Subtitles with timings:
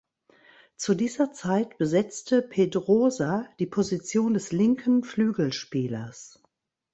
[0.77, 6.41] Zu dieser Zeit besetzte Pedrosa die Position des linken Flügelspielers.